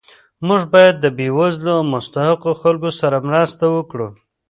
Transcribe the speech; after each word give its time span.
موږ 0.47 0.61
باید 0.73 0.95
د 0.99 1.05
بې 1.17 1.27
وزلو 1.37 1.71
او 1.79 1.83
مستحقو 1.93 2.51
خلکو 2.61 2.89
سره 2.99 3.17
مرسته 3.27 3.63
وکړو 3.75 4.07